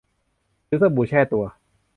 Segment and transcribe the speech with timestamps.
[0.65, 1.45] หรือสบู่แช่ตัว